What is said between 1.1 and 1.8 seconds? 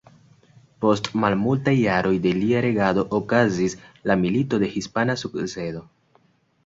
malmultaj